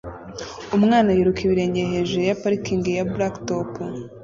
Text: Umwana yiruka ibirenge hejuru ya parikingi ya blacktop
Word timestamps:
Umwana 0.77 1.09
yiruka 1.15 1.39
ibirenge 1.43 1.79
hejuru 1.91 2.21
ya 2.29 2.37
parikingi 2.41 2.89
ya 2.97 3.07
blacktop 3.13 3.71